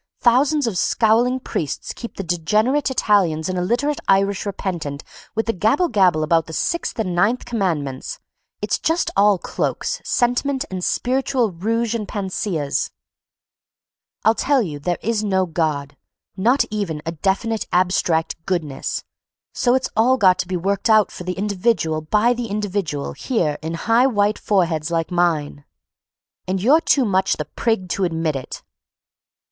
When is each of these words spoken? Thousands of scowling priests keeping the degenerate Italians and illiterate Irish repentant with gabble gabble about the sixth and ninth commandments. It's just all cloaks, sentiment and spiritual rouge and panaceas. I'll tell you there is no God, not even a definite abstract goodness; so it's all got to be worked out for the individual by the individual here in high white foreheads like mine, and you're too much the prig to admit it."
Thousands 0.19 0.65
of 0.65 0.79
scowling 0.79 1.39
priests 1.39 1.93
keeping 1.93 2.15
the 2.17 2.23
degenerate 2.35 2.89
Italians 2.89 3.47
and 3.47 3.55
illiterate 3.55 3.99
Irish 4.07 4.47
repentant 4.47 5.03
with 5.35 5.59
gabble 5.59 5.89
gabble 5.89 6.23
about 6.23 6.47
the 6.47 6.53
sixth 6.53 6.97
and 6.97 7.13
ninth 7.13 7.45
commandments. 7.45 8.17
It's 8.63 8.79
just 8.79 9.11
all 9.15 9.37
cloaks, 9.37 10.01
sentiment 10.03 10.65
and 10.71 10.83
spiritual 10.83 11.51
rouge 11.51 11.93
and 11.93 12.07
panaceas. 12.07 12.89
I'll 14.25 14.33
tell 14.33 14.63
you 14.63 14.79
there 14.79 14.97
is 15.03 15.23
no 15.23 15.45
God, 15.45 15.95
not 16.35 16.65
even 16.71 17.03
a 17.05 17.11
definite 17.11 17.67
abstract 17.71 18.43
goodness; 18.47 19.03
so 19.53 19.75
it's 19.75 19.91
all 19.95 20.17
got 20.17 20.39
to 20.39 20.47
be 20.47 20.57
worked 20.57 20.89
out 20.89 21.11
for 21.11 21.25
the 21.25 21.33
individual 21.37 22.01
by 22.01 22.33
the 22.33 22.47
individual 22.47 23.13
here 23.13 23.59
in 23.61 23.75
high 23.75 24.07
white 24.07 24.39
foreheads 24.39 24.89
like 24.89 25.11
mine, 25.11 25.63
and 26.47 26.59
you're 26.59 26.81
too 26.81 27.05
much 27.05 27.37
the 27.37 27.45
prig 27.45 27.87
to 27.89 28.03
admit 28.03 28.35
it." 28.35 28.63